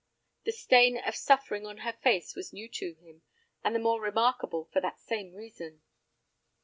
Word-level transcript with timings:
The 0.45 0.51
stain 0.51 0.97
of 0.97 1.13
suffering 1.15 1.67
on 1.67 1.77
her 1.85 1.93
face 1.93 2.35
was 2.35 2.51
new 2.51 2.67
to 2.69 2.95
him, 2.95 3.21
and 3.63 3.75
the 3.75 3.79
more 3.79 4.01
remarkable 4.01 4.65
for 4.73 4.81
that 4.81 4.99
same 4.99 5.35
reason. 5.35 5.83